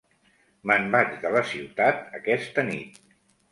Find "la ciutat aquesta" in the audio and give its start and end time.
1.37-2.67